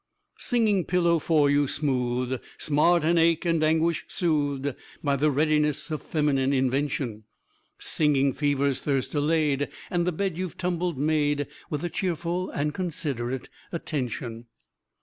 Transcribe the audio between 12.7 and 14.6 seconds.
considerate attention.